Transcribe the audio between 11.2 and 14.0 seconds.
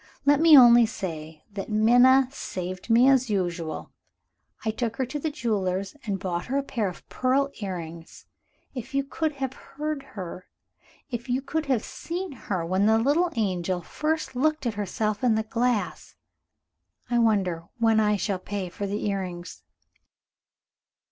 you could have seen her, when the little angel